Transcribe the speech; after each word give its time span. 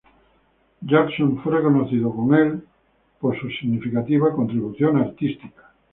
Jackson 0.83 1.39
fue 1.43 1.57
reconocida 1.57 2.09
con 2.09 2.33
el 2.33 2.41
en 2.41 2.65
por 3.19 3.39
su 3.39 3.47
significativa 3.51 4.33
contribución 4.33 4.97
artística. 4.97 5.75